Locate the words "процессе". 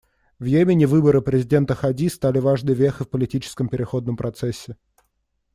4.17-4.75